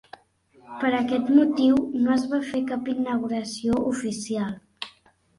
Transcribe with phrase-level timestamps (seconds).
[0.83, 4.57] Per aquest motiu, no es va fer cap inauguració oficial.